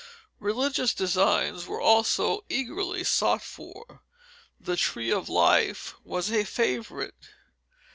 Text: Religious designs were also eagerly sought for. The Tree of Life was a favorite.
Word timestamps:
Religious 0.39 0.95
designs 0.95 1.67
were 1.67 1.79
also 1.79 2.43
eagerly 2.49 3.03
sought 3.03 3.43
for. 3.43 4.01
The 4.59 4.75
Tree 4.75 5.11
of 5.11 5.29
Life 5.29 5.93
was 6.03 6.31
a 6.31 6.43
favorite. 6.43 7.29